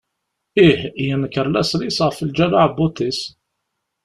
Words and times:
Ih, 0.67 0.81
yenker 1.05 1.47
laṣel-is 1.49 1.97
ɣef 2.05 2.17
lǧal 2.29 2.51
uɛebbuḍ-is. 2.57 3.19